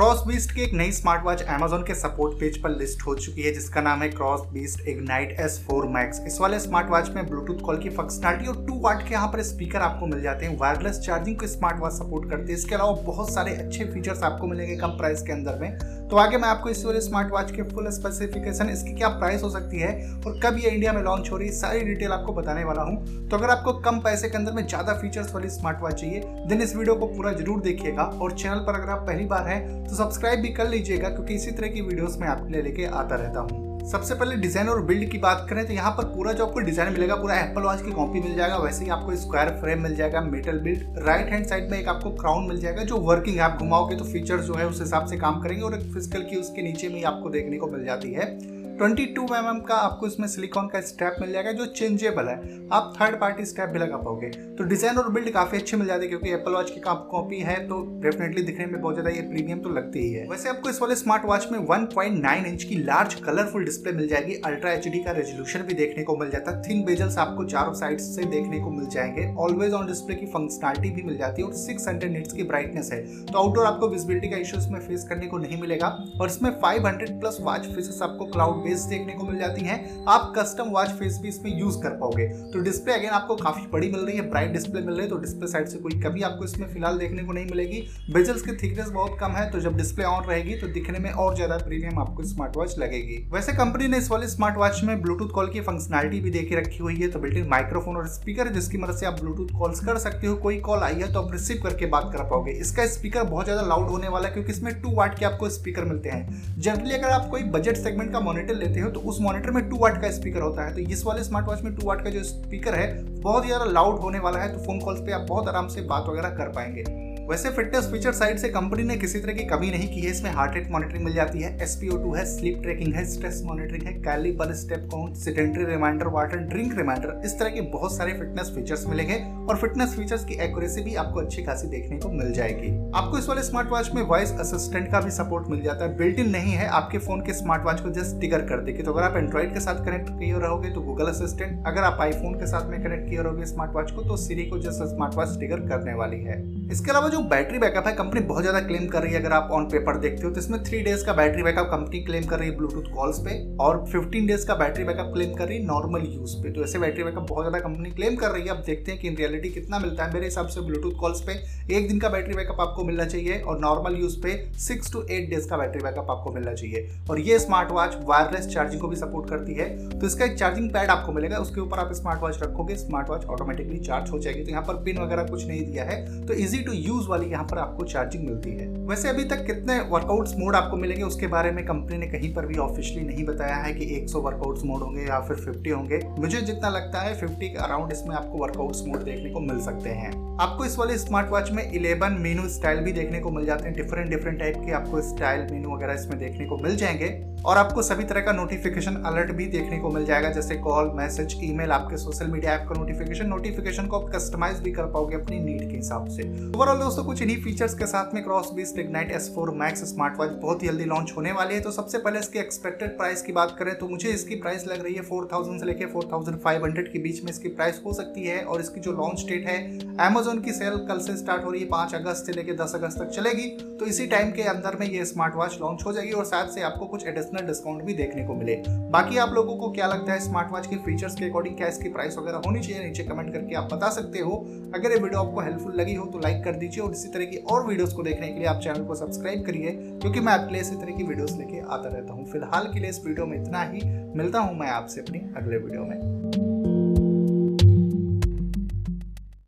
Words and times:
Cross 0.00 0.22
beast 0.26 0.52
की 0.54 0.60
एक 0.62 0.72
नई 0.74 0.92
स्मार्ट 0.92 1.24
वॉच 1.24 1.42
एमेजोन 1.44 1.82
के 1.86 1.94
सपोर्ट 1.94 2.38
पेज 2.40 2.56
पर 2.62 2.70
लिस्ट 2.70 3.02
हो 3.06 3.14
चुकी 3.14 3.42
है, 3.42 3.52
जिसका 3.54 3.80
नाम 3.80 4.02
है 4.02 4.08
Cross 4.10 4.46
Beast 4.52 4.86
Ignite 4.88 5.40
four 5.66 5.86
Max 5.88 6.20
इस 6.26 6.38
वाले 6.40 6.60
स्मार्ट 6.60 6.90
वॉच 6.90 7.10
में 7.14 7.26
ब्लूटूथ 7.26 7.60
कॉल 7.66 7.78
की 7.78 7.90
फंक्शनलिटी 7.90 8.46
और 8.46 8.64
टू 8.66 8.78
वाट 8.80 9.02
के 9.08 9.14
यहाँ 9.14 9.28
पर 9.28 9.42
स्पीकर 9.42 9.78
आपको 9.80 10.06
मिल 10.06 10.22
जाते 10.22 10.46
हैं। 10.46 10.56
वायरलेस 10.58 11.00
चार्जिंग 11.00 11.36
को 11.36 11.46
स्मार्ट 11.46 11.80
वॉच 11.80 11.92
सपोर्ट 11.92 12.30
करते 12.30 12.52
हैं। 12.52 12.58
इसके 12.58 12.74
अलावा 12.74 12.92
बहुत 13.02 13.32
सारे 13.32 13.54
अच्छे 13.56 13.84
फीचर्स 13.84 14.22
आपको 14.22 14.46
मिलेंगे 14.46 14.76
कम 14.76 14.96
प्राइस 14.98 15.22
के 15.22 15.32
अंदर 15.32 15.58
में। 15.60 15.68
तो 16.10 16.16
आगे 16.16 16.38
मैं 16.38 16.48
आपको 16.48 16.68
इस 16.68 16.84
वाले 16.84 17.00
स्मार्ट 17.00 17.30
वॉच 17.32 17.50
के 17.52 17.62
फुल 17.64 17.88
स्पेसिफिकेशन 17.92 18.70
इसकी 18.70 18.92
क्या 18.94 19.08
प्राइस 19.10 19.42
हो 19.42 19.50
सकती 19.50 19.78
है 19.78 19.90
और 20.26 20.40
कब 20.42 20.56
ये 20.58 20.70
इंडिया 20.70 20.92
में 20.92 21.02
लॉन्च 21.02 21.30
हो 21.32 21.36
रही 21.36 21.48
है, 21.48 21.54
सारी 21.54 21.80
डिटेल 21.80 22.12
आपको 22.12 22.32
बताने 22.34 22.64
वाला 22.64 22.82
हूँ। 22.82 23.28
तो 23.28 23.36
अगर 23.36 23.50
आपको 23.50 23.72
कम 23.80 24.00
पैसे 24.00 24.28
के 24.28 24.38
अंदर 24.38 24.52
में 24.52 24.66
ज़्यादा 24.66 24.94
फीचर्स 24.94 25.34
वाली 25.34 25.50
स्मार्ट 25.50 25.82
वॉच 25.82 26.00
चाहिए 26.00 26.20
देन 26.48 26.62
इस 26.62 26.76
वीडियो 26.76 26.94
को 26.94 27.06
पूरा 27.06 27.32
ज़रूर 27.34 27.60
देखिएगा 27.62 28.02
और 28.02 28.32
चैनल 28.32 28.64
पर 28.66 28.80
अगर 28.80 28.90
आप 28.90 29.06
पहली 29.06 29.24
बार 29.26 29.48
हैं 29.48 29.62
तो 29.84 29.96
सब्सक्राइब 29.96 30.40
भी 30.40 30.48
कर 30.50 30.68
लीजिएगा, 30.68 31.08
क्योंकि 31.08 31.34
इसी 31.34 31.50
तरह 31.50 31.68
की 31.68 31.80
वीडियोज़ 31.82 32.18
में 32.18 32.28
आपके 32.28 32.52
लिए 32.52 32.62
लेके 32.62 32.84
आता 32.86 33.16
रहता 33.16 33.40
हूँ। 33.40 33.69
सबसे 33.82 34.14
पहले 34.14 34.36
डिज़ाइन 34.36 34.68
और 34.68 34.82
बिल्ड 34.86 35.08
की 35.10 35.18
बात 35.18 35.46
करें 35.50 35.66
तो 35.66 35.72
यहाँ 35.72 35.90
पर 35.92 36.04
पूरा 36.06 36.32
जो 36.32 36.46
आपको 36.46 36.60
डिज़ाइन 36.60 36.92
मिलेगा, 36.92 37.14
पूरा 37.16 37.34
एप्पल 37.36 37.62
वॉच 37.62 37.82
की 37.82 37.92
कॉपी 37.92 38.20
मिल 38.20 38.34
जाएगा, 38.36 38.56
वैसे 38.58 38.84
ही 38.84 38.90
आपको 38.90 39.16
स्क्वायर 39.16 39.48
फ्रेम 39.60 39.82
मिल 39.82 39.94
जाएगा 39.96 40.20
metal 40.22 40.58
build 40.60 40.98
right 41.06 41.30
hand 41.30 41.46
side 41.46 41.70
में 41.70 41.78
एक 41.78 41.88
आपको 41.88 42.10
क्राउन 42.12 42.48
मिल 42.48 42.60
जाएगा, 42.60 42.82
जो 42.84 42.96
वर्किंग 43.00 43.36
है, 43.36 43.42
आप 43.42 43.58
घुमाओगे 43.58 43.96
तो 43.96 44.04
फीचर 44.04 44.40
जो 44.40 44.54
है 44.54 44.66
उस 44.66 44.80
हिसाब 44.80 45.06
से 45.06 45.16
काम 45.18 45.40
करेंगे 45.42 45.62
और 45.62 45.74
एक 45.74 45.92
फ़िज़िकल 45.92 46.22
की 46.22 46.36
उसके 46.36 46.62
नीचे 46.62 46.88
में 46.88 47.02
आपको 47.04 47.30
देखने 47.30 47.56
को 47.56 47.66
मिल 47.68 47.84
जाती 47.84 48.12
है। 48.12 48.59
22 48.80 49.06
टू 49.16 49.22
mm 49.22 49.58
का 49.68 49.74
आपको 49.76 50.06
इसमें 50.06 50.26
सिलिकॉन 50.28 50.66
का 50.66 50.80
स्ट्रैप 50.80 51.16
मिल 51.20 51.32
जाएगा 51.32 51.50
जो 51.52 51.64
चेंजेबल 51.68 52.28
है। 52.28 52.34
आप 52.72 52.92
थर्ड 53.00 53.18
पार्टी 53.20 53.44
स्ट्रैप 53.44 53.68
भी 53.68 53.78
लगा 53.78 53.96
पाओगे। 53.96 54.28
तो 54.58 54.64
डिज़ाइन 54.64 54.98
और 54.98 55.10
बिल्ड 55.12 55.30
काफ़ी 55.30 55.58
अच्छे 55.58 55.76
मिल 55.76 55.86
जाते 55.86 56.00
हैं 56.00 56.08
क्योंकि 56.08 56.30
एप्पल 56.34 56.52
वॉच 56.52 56.70
की 56.70 56.80
कॉपी 56.80 57.40
है 57.40 57.56
तो 57.68 57.80
डेफिनेटली 58.02 58.42
दिखने 58.42 58.66
में 58.66 58.80
बहुत 58.80 58.94
ज़्यादा 58.94 59.10
ये 59.10 59.22
प्रीमियम 59.22 59.58
तो 59.60 59.70
लगती 59.70 60.04
ही 60.04 60.12
है। 60.12 60.26
वैसे 60.28 60.48
आपको 60.48 60.70
इस 60.70 60.80
वाले 60.82 60.94
स्मार्ट 60.96 61.24
वॉच 61.24 61.48
में 61.52 61.58
1.9 61.60 62.46
इंच 62.46 62.64
की 62.64 62.78
लार्ज 62.84 63.14
कलरफुल 63.16 63.64
डिस्प्ले 63.64 63.92
मिल 63.92 64.08
जाएगी। 64.08 64.34
अल्ट्रा 64.46 64.72
एचडी 64.72 65.02
का 65.04 65.12
रेजोल्यूशन 65.12 65.62
भी 65.62 65.74
देखने 65.74 66.04
को 66.04 66.16
मिल 66.16 66.30
जाता 66.30 66.50
है। 66.50 66.62
थिन 66.62 66.82
बेजल्स 66.84 67.18
आपको 67.18 67.44
चारों 67.46 67.74
साइड 67.74 68.00
से 68.00 68.24
देखने 68.26 68.60
को 68.60 68.70
मिल 68.70 68.88
जाएँगे। 68.88 69.26
ऑलवेज 69.40 69.72
ऑन 69.72 69.86
डिस्प्ले 69.86 70.16
की 70.16 70.26
फंक्शनलिटी 70.28 70.90
भी 70.92 71.02
मिल 71.02 71.18
जाती 71.18 71.42
है 71.42 71.48
और 71.48 71.54
सिक्स 71.56 71.88
हंड्रेड 71.88 72.12
निट्स 72.12 72.32
की 72.32 72.44
ब्राइटनेस 72.44 72.90
है। 72.92 73.02
तो 73.26 73.38
आउटडोर 73.38 73.66
आपको 73.66 73.88
विजिबिलिटी 73.88 74.30
का 74.30 74.36
इश्यू 74.38 74.60
इसमें 74.60 74.80
फेस 74.80 75.06
करने 75.08 75.26
को 75.26 75.38
नहीं 75.38 75.60
मिलेगा। 75.60 75.94
और 76.20 76.26
इसमें 76.26 76.50
500 76.60 77.18
प्लस 77.20 77.38
वॉच 77.42 77.66
फेसेस 77.66 78.02
आपको 78.02 78.24
क्लाउड 78.26 78.68
बेस्ड 78.70 78.88
देखने 78.88 79.12
को 79.12 79.26
मिल 79.26 79.38
जाती 79.38 79.62
हैं। 79.62 79.78
आप 80.08 80.32
कस्टम 80.36 80.68
वॉच 80.70 80.88
फेस 80.98 81.18
भी 81.22 81.28
इसमें 81.28 81.58
यूज़ 81.58 81.78
कर 81.82 81.96
पाओगे। 81.98 82.26
तो 82.52 82.60
डिस्प्ले 82.62 82.94
अगेन 82.94 83.10
आपको 83.12 83.36
काफ़ी 83.36 83.66
बड़ी 83.72 83.90
मिल 83.90 84.00
रही 84.00 84.16
है 84.16 84.28
ब्राइट 84.30 84.52
डिस्प्ले 84.52 84.80
मिल 84.80 84.94
रही 84.94 85.02
है 85.02 85.08
तो 85.08 85.16
डिस्प्ले 85.18 85.48
साइड 85.48 85.68
से 85.68 85.78
कोई 85.78 86.00
कमी 86.00 86.22
आपको 86.22 86.44
इसमें 86.44 86.66
फ़िलहाल 86.68 86.98
देखने 86.98 87.22
को 87.22 87.32
नहीं 87.32 87.46
मिलेगी। 87.46 87.80
बेजल्स 88.10 88.42
की 88.42 88.52
थिकनेस 88.58 88.88
बहुत 88.90 89.16
कम 89.20 89.32
है 89.32 89.48
तो 89.50 89.60
जब 89.60 89.76
डिस्प्ले 89.76 90.04
ऑन 90.04 90.24
रहेगी 90.24 90.54
तो 90.56 90.66
दिखने 90.70 90.98
में 90.98 91.10
और 91.12 91.34
ज़्यादा 91.34 91.56
प्रीमियम 91.58 91.98
आपको 91.98 92.24
स्मार्ट 92.24 92.56
वॉच 92.56 92.78
लगेगी। 92.78 93.16
वैसे 93.32 93.52
कंपनी 93.54 93.88
ने 93.88 93.98
इस 93.98 94.10
वाले 94.10 94.28
स्मार्ट 94.28 94.56
वॉच 94.58 94.80
में 94.84 95.00
ब्लूटूथ 95.02 95.28
कॉल 95.30 95.48
की 95.48 95.60
फंक्शनलिटी 95.62 96.20
भी 96.20 96.30
देखी 96.30 96.54
रखी 96.56 96.78
हुई 96.78 96.96
है 96.96 97.08
तो 97.10 97.18
बिल्टिन 97.20 97.48
माइक्रोफोन 97.50 97.96
और 97.96 98.06
स्पीकर 98.10 98.46
है, 98.46 98.52
जिसकी 98.54 98.78
मदद 98.78 98.96
से 98.96 99.06
आप 99.06 99.20
ब्लूटूथ 99.20 99.58
कॉल्स 99.58 99.80
कर 99.80 99.98
सकते 100.00 100.26
हो। 100.26 100.36
कोई 100.38 100.58
कॉल 100.60 100.82
आई 100.82 100.94
है 100.96 101.12
तो 101.12 101.20
आप 101.20 101.32
रिसीव 101.32 101.62
करके 101.62 101.86
बात 101.88 102.10
कर 102.12 102.24
पाओगे। 102.24 102.52
इसका 102.60 102.86
स्पीकर 102.88 103.24
बहुत 103.24 103.44
ज़्यादा 103.44 103.62
लाउड 103.64 103.88
होने 103.88 104.08
वाला 104.08 104.28
है, 104.28 104.32
क्योंकि 104.34 104.52
इसमें 104.52 104.72
टू 104.82 104.94
वाट 104.94 105.18
के 105.18 105.24
आपको 105.24 105.48
स्पीकर 105.50 105.84
मिलते 105.84 106.08
हैं। 106.08 106.58
जनरली 106.58 106.94
अगर 106.94 107.08
आप 107.10 107.28
कोई 107.30 107.42
बजट 107.50 107.76
सेगमेंट 107.78 108.12
का 108.12 108.20
मॉनिटर 108.22 108.54
लेते 108.60 108.80
हो 108.80 108.90
तो 108.90 109.00
उस 109.00 109.20
मॉनिटर 109.20 109.50
में 109.50 109.68
टू 109.68 109.76
वाट 109.76 110.00
का 110.02 110.10
स्पीकर 110.10 110.40
होता 110.40 110.66
है। 110.66 110.74
तो 110.74 110.80
इस 110.82 111.04
वाले 111.06 111.24
स्मार्ट 111.24 111.46
वॉच 111.46 111.62
में 111.62 111.74
टू 111.76 111.86
वाट 111.86 112.04
का 112.04 112.10
जो 112.10 112.22
स्पीकर 112.24 112.74
है, 112.74 112.88
बहुत 113.20 113.46
ज़्यादा 113.46 113.64
लाउड 113.66 114.00
होने 114.00 114.18
वाला 114.18 114.38
है 114.38 114.52
तो 114.52 114.64
फ़ोन 114.64 114.80
कॉल्स 114.80 115.00
पर 115.00 115.12
आप 115.12 115.26
बहुत 115.28 115.48
आराम 115.48 115.68
से 115.68 115.82
बात 115.84 116.08
वगैरह 116.08 116.36
कर 116.36 116.52
पाएँगे। 116.52 116.84
वैसे 117.30 117.50
फिटनेस 117.50 117.86
फीचर 117.90 118.12
साइड 118.12 118.38
से 118.38 118.48
कंपनी 118.48 118.82
ने 118.82 118.96
किसी 118.96 119.18
तरह 119.20 119.32
की 119.32 119.44
कमी 119.44 119.70
नहीं 119.70 119.88
की 119.88 120.00
है। 120.00 120.10
इसमें 120.10 120.30
हार्ट 120.30 120.54
रेट 120.54 120.70
मॉनिटरिंग 120.70 121.04
मिल 121.04 121.14
जाती 121.14 121.40
है 121.40 121.50
टू 121.82 122.14
है 122.14 122.24
स्लीप 122.26 122.58
ट्रैकिंग 122.62 122.94
है 122.94 123.04
स्ट्रेस 123.04 123.42
मॉनिटरिंग 123.44 123.82
है 123.82 123.92
कैली 123.92 124.30
calibre 124.30 124.54
step 124.54 124.88
count 124.92 125.16
sedentary 125.16 125.64
reminder 125.64 126.06
water 126.06 126.38
drink 126.48 126.76
reminder 126.78 127.20
इस 127.24 127.38
तरह 127.38 127.50
के 127.50 127.60
बहुत 127.70 127.96
सारे 127.96 128.12
फिटनेस 128.12 128.50
फीचर्स 128.54 128.86
मिलेंगे 128.86 129.18
और 129.48 129.56
फिटनेस 129.56 129.94
फीचर्स 129.96 130.24
की 130.24 130.34
एक्यूरेसी 130.40 130.82
भी 130.82 130.94
आपको 130.94 131.20
अच्छी 131.20 131.42
खासी 131.42 131.68
देखने 131.68 131.98
को 131.98 132.08
मिल 132.10 132.32
जाएगी। 132.32 132.70
आपको 132.94 133.18
इस 133.18 133.28
वाले 133.28 133.42
स्मार्ट 133.42 133.70
वॉच 133.70 133.90
में 133.94 134.02
वॉइस 134.04 134.32
असिस्टेंट 134.40 134.90
का 134.92 135.00
भी 135.00 135.10
सपोर्ट 135.10 135.48
मिल 135.50 135.62
जाता 135.62 135.84
है। 135.84 135.96
बिल्ट 135.98 136.18
इन 136.18 136.30
नहीं 136.30 136.52
है, 136.52 136.66
आपके 136.68 136.98
फ़ोन 136.98 137.20
के 137.26 137.34
स्मार्ट 137.34 137.64
वॉच 137.64 137.80
को 137.80 137.90
जस्ट 137.92 138.20
टिगर 138.20 138.46
कर 138.48 138.64
देगी। 138.64 138.82
तो 138.82 138.92
अगर 138.92 139.02
आप 139.02 139.16
एंड्रॉइड 139.16 139.54
के 139.54 139.60
साथ 139.60 139.84
कनेक्ट 139.84 140.08
किए 140.10 140.38
रहोगे 140.38 140.70
तो 140.70 140.80
गूगल 140.80 141.06
असिस्टेंट 141.06 141.66
अगर 141.66 141.82
आप 141.82 142.00
आईफोन 142.00 142.38
के 142.40 142.46
साथ 142.46 142.70
में 142.70 142.82
कनेक्ट 142.82 143.08
किए 143.10 143.22
रहोगे 143.22 143.46
स्मार्ट 143.46 143.74
वॉच 143.74 143.92
को 143.92 144.02
तो 144.02 144.16
सीरी 144.16 144.46
को 144.46 144.58
जस्ट 144.58 144.84
स्मार्ट 144.94 145.14
वॉच 145.14 145.38
टिगर 145.40 145.68
करने 145.68 145.94
वाली 145.94 146.20
है। 146.22 146.42
इसके 146.70 146.90
अलावा 146.90 147.08
जो 147.08 147.20
बैटरी 147.20 147.58
बैकअप 147.58 147.86
है, 147.86 147.92
कंपनी 147.94 148.20
बहुत 148.22 148.42
ज़्यादा 148.42 148.60
क्लेम 148.60 148.86
कर 148.88 149.02
रही 149.02 149.12
है, 149.12 149.20
अगर 149.20 149.32
आप 149.32 149.48
ऑन 149.52 149.64
पेपर 149.70 149.96
देखते 150.00 150.22
हो 150.22 150.30
तो 150.30 150.40
इसमें 150.40 150.62
थ्री 150.64 150.80
डेज़ 150.80 151.04
का 151.06 151.12
बैटरी 151.12 151.42
बैकअप 151.42 151.66
कंपनी 151.66 152.00
क्लेम 152.00 152.24
कर 152.24 152.38
रही 152.38 152.48
है 152.48 152.56
ब्लूटूथ 152.56 152.92
कॉल्स 152.94 153.18
पे, 153.18 153.32
और 153.56 153.84
फिफ्टीन 153.86 154.26
डेज़ 154.26 154.46
का 154.46 154.54
बैटरी 154.56 154.84
बैकअप 154.84 155.10
क्लेम 155.14 155.32
कर 155.34 155.48
रही 155.48 155.58
है 155.58 155.64
नॉर्मल 155.66 156.06
यूज़ 156.06 156.36
पे। 156.42 156.52
तो 156.52 156.62
ऐसे 156.64 156.78
बैटरी 156.78 157.04
बैकअप 157.04 157.26
बहुत 157.28 157.44
ज़्यादा 157.44 157.58
कंपनी 157.60 157.90
क्लेम 157.90 158.16
कर 158.16 158.30
रही 158.30 158.42
है। 158.42 158.48
अब 158.48 158.62
देखते 158.66 158.92
हैं 158.92 159.00
कि 159.00 159.08
इन 159.08 159.16
रियलिटी 159.16 159.48
कितना 159.50 159.78
मिलता 159.78 160.04
है। 160.04 160.12
मेरे 160.14 160.26
हिसाब 160.26 160.46
से 160.48 160.60
ब्लूटूथ 160.60 160.98
कॉल्स 161.00 161.20
पे 161.22 161.32
एक 161.70 161.88
दिन 161.88 161.98
का 161.98 162.08
बैटरी 162.08 162.34
बैकअप 162.34 162.60
आपको 162.60 162.84
मिलना 162.84 163.04
चाहिए, 163.06 163.40
और 163.40 163.58
नॉर्मल 163.60 163.96
यूज़ 163.96 164.20
पे 164.22 164.36
सिक्स 164.60 164.92
टू 164.92 165.02
एट 165.02 165.28
डेज़ 165.30 165.48
का 165.48 165.56
बैटरी 165.56 165.82
बैकअप 165.82 166.10
आपको 166.10 166.32
मिलना 166.32 166.54
चाहिए। 166.54 166.88
और 167.10 167.20
ये 167.20 167.38
स्मार्ट 167.38 167.70
वॉच 167.72 167.96
वायरलेस 168.04 168.48
चार्जिंग 168.48 168.80
को 168.80 168.88
भी 168.88 168.96
सपोर्ट 168.96 169.28
करती 169.30 169.54
है। 169.54 169.68
तो 169.90 170.06
इसका 170.06 170.24
एक 170.24 170.38
चार्जिंग 170.38 170.70
पैड 170.70 170.90
आपको 170.90 171.12
मिलेगा, 171.12 171.38
उसके 171.38 171.60
ऊपर 171.60 171.78
आप 171.78 171.92
स्मार्ट 171.94 172.22
वॉच 172.22 172.42
रखोगे 172.42 172.76
स्मार्ट 172.76 173.10
वॉच 173.10 173.24
ऑटोमेटिकली 173.26 173.78
चार्ज 173.80 174.10
हो 174.10 174.18
जाएगी। 174.18 174.44
तो 174.44 174.50
यहाँ 174.50 174.62
पर 174.64 174.82
पिन 174.84 174.98
वगैरह 174.98 175.24
कुछ 175.26 175.46
नहीं 175.46 175.64
दिया 175.64 175.84
है। 175.84 176.26
तो 176.26 176.34
इजी 176.34 176.58
टू 176.60 176.72
यूज़ 176.72 177.08
वाली 177.08 177.26
यहाँ 177.26 177.44
पर 177.44 177.58
आपको 177.58 177.84
चार्जिंग 177.84 178.24
मिलती 178.24 178.50
है। 178.50 178.68
वैसे 178.68 179.08
अभी 179.08 179.24
तक 179.24 179.46
कितने 179.46 179.80
वर्कआउट्स 179.80 180.34
मोड 180.38 180.54
आपको 180.54 180.76
मिलेंगे 180.76 181.02
उसके 181.02 181.26
बारे 181.26 181.50
में 181.50 181.64
कंपनी 181.66 181.98
ने 181.98 182.06
कहीं 182.06 182.34
पर 182.34 182.46
भी 182.46 182.58
ऑफिशियली 182.58 183.06
नहीं 183.06 183.24
बताया 183.24 183.56
है 183.56 183.72
कि 183.74 183.84
100 183.96 184.20
वर्कआउट्स 184.20 184.64
मोड 184.64 184.80
होंगे 184.80 185.02
या 185.02 185.20
फिर 185.20 185.36
50 185.36 185.72
होंगे। 185.72 186.00
मुझे 186.18 186.40
जितना 186.40 186.68
लगता 186.68 187.00
है 187.00 187.20
50 187.20 187.48
के 187.48 187.56
अराउंड 187.56 187.92
इसमें 187.92 188.16
आपको 188.16 188.38
वर्कआउट्स 188.38 188.82
मोड 188.86 189.04
देखने 189.04 189.30
को 189.30 189.40
मिल 189.40 189.60
सकते 189.60 189.90
हैं। 189.90 190.38
आपको 190.40 190.64
इस 190.64 190.78
वाले 190.78 190.98
स्मार्ट 190.98 191.30
वॉच 191.30 191.50
में 191.50 191.72
11 191.72 192.18
मेनू 192.18 192.48
स्टाइल 192.48 192.80
भी 192.80 192.92
देखने 192.92 193.20
को 193.20 193.30
मिल 193.30 193.46
जाते 193.46 193.68
हैं। 193.68 193.76
डिफरेंट 193.76 194.10
डिफरेंट 194.10 194.38
टाइप 194.38 194.54
के 194.66 194.72
आपको 194.72 195.00
स्टाइल 195.00 195.46
मेनू 195.50 195.76
वगैरह 195.76 195.92
इसमें 195.92 196.18
देखने 196.18 196.46
को 196.46 196.56
मिल 196.56 196.76
जाएँगे। 196.76 197.26
और 197.46 197.56
आपको 197.56 197.82
सभी 197.82 198.04
तरह 198.04 198.20
का 198.20 198.32
नोटिफिकेशन 198.32 198.94
अलर्ट 198.94 199.30
भी 199.32 199.46
देखने 199.46 199.78
को 199.78 199.90
मिल 199.90 200.04
जाएगा, 200.04 200.30
जैसे 200.30 200.54
कॉल 200.54 200.90
मैसेज 200.94 201.40
ईमेल 201.44 201.70
आपके 201.70 201.96
सोशल 201.96 202.26
मीडिया 202.26 202.52
ऐप 202.52 202.68
का 202.68 202.80
नोटिफिकेशन 202.80 203.26
नोटिफिकेशन 203.26 203.86
को 203.86 203.98
आप 203.98 204.10
कस्टमाइज 204.14 204.58
भी 204.58 204.72
कर 204.72 204.82
पाओगे 204.82 205.16
अपनी 205.16 205.38
नीड 205.40 205.70
के 205.70 205.76
हिसाब 205.76 206.08
से। 206.08 206.22
ओवरऑल 206.50 206.78
दोस्तों, 206.78 207.02
कुछ 207.04 207.20
इन्हीं 207.22 207.36
फीचर्स 207.42 207.74
के 207.74 207.86
साथ 207.86 208.14
में 208.14 208.22
Cross 208.24 208.50
Beats 208.54 208.72
Ignite 208.78 209.10
S 209.12 209.30
four 209.34 209.50
Max 209.56 209.82
smart 209.84 210.16
watch 210.18 210.30
बहुत 210.32 210.62
जल्दी 210.62 210.84
लॉन्च 210.84 211.12
होने 211.16 211.32
वाली 211.32 211.54
है। 211.54 211.60
तो 211.60 211.70
सबसे 211.70 211.98
पहले 211.98 212.18
इसकी 212.18 212.38
एक्सपेक्टेड 212.38 212.96
प्राइस 212.96 213.22
की 213.22 213.32
बात 213.32 213.54
करें 213.58 213.74
तो 213.78 213.88
मुझे 213.88 214.08
इसकी 214.10 214.36
प्राइस 214.36 214.66
लग 214.66 214.82
रही 214.84 214.94
है 214.94 215.02
फोर 215.02 215.28
थाउज़ेंड 215.32 215.60
से 215.60 215.66
लेकर 215.66 215.86
फोर 215.92 216.08
थाउज़ेंड 216.12 216.38
फाइव 216.40 216.64
हंड्रेड 216.64 216.90
के 216.92 216.98
बीच 216.98 217.22
में 217.24 217.30
इसकी 217.30 217.48
प्राइस 217.50 217.80
हो 217.84 217.92
सकती 217.92 218.22
है 218.22 218.42
और 218.44 218.60
इसकी 218.60 218.80
जो 218.80 218.92
लॉन्च 218.92 219.24
डेट 219.28 219.46
है 219.48 219.58
अमेजोन 220.06 220.40
की 220.42 220.52
सेल 220.52 220.78
कल 220.88 221.00
से 221.00 221.16
स्टार्ट 221.16 221.44
हो 221.44 221.50
रही 221.50 221.60
है, 221.60 221.68
पाँच 221.68 221.94
अगस्त 221.94 222.26
से 222.26 222.32
लेकर 222.32 222.56
दस 222.64 222.74
अगस्त 222.74 222.98
तक 222.98 223.10
चलेगी। 223.10 223.46
तो 223.80 223.86
इसी 223.86 224.06
टाइम 224.06 224.32
के 224.32 224.42
अंदर 224.44 224.76
में 224.80 224.86
ये 224.88 225.04
स्मार्ट 225.04 225.34
वॉच 225.34 225.58
लॉन्च 225.60 225.84
हो 225.86 225.92
जाएगी 225.92 226.12
और 226.12 226.24
साथ 226.24 226.52
से 226.54 226.62
आपको 226.62 226.86
कुछ 226.86 227.06
एडिशनल 227.06 227.46
डिस्काउंट 227.46 227.82
भी 227.84 227.94
देखने 227.94 228.26
को 228.26 228.34
मिले। 228.34 228.56
बाकी 228.90 229.18
आप 229.18 229.32
लोगों 229.34 229.56
को 229.56 229.70
क्या 229.72 229.86
लगता 229.86 230.12
है 230.12 230.18
स्मार्ट 230.20 230.52
वॉच 230.52 230.66
के 230.66 230.76
फीचर्स 230.84 231.14
के 231.16 231.28
अकॉर्डिंग 231.28 231.56
क्या 231.56 231.68
इसकी 231.68 231.88
प्राइस 231.90 232.18
वगैरह 232.18 232.42
होनी 232.46 232.60
चाहिए, 232.60 232.84
नीचे 232.84 233.04
कमेंट 233.04 233.32
करके 233.32 233.54
आप 233.54 233.72
बता 233.72 233.90
सकते 233.92 234.18
हो। 234.20 234.44
अगर 234.74 234.90
ये 234.90 234.98
वीडियो 234.98 235.20
आपको 235.20 235.40
हेल्पफुल 235.40 235.80
लगी 235.80 235.94
हो 235.94 236.06
तो 236.06 236.18
लाइक 236.40 236.44
कर 236.44 236.58
दीजिए 236.60 236.82
और 236.84 236.92
इसी 236.92 237.08
तरह 237.08 237.24
की 237.24 237.36
और 237.50 237.66
वीडियोस 237.66 237.92
को 237.92 238.02
देखने 238.02 238.28
के 238.28 238.38
लिए 238.38 238.46
आप 238.46 238.60
चैनल 238.60 238.84
को 238.84 238.94
सब्सक्राइब 238.94 239.44
करिए, 239.46 239.70
क्योंकि 240.00 240.20
मैं 240.20 240.32
आपके 240.32 240.52
लिए 240.52 240.60
इसी 240.60 240.76
तरह 240.76 240.96
की 240.96 241.04
वीडियोस 241.04 241.36
लेके 241.38 241.60
आता 241.60 241.88
रहता 241.88 242.12
हूँ। 242.12 242.30
फ़िलहाल 242.32 242.70
के 242.72 242.80
लिए 242.80 242.90
इस 242.90 243.04
वीडियो 243.06 243.26
में 243.26 243.40
इतना 243.42 243.62
ही। 243.64 243.82
मिलता 244.16 244.38
हूँ 244.38 244.58
मैं 244.58 244.70
आपसे 244.70 245.00
अपनी 245.00 245.18
अगले 245.36 245.58
वीडियो 245.58 245.84
में। 245.84 246.49